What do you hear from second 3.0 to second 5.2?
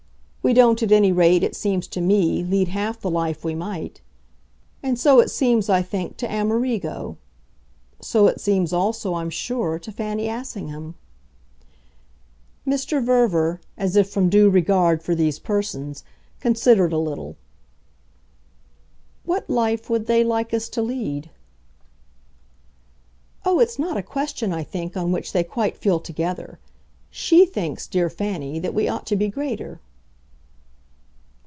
life we might. And so